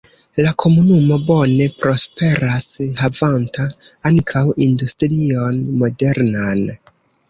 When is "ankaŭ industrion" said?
4.13-5.65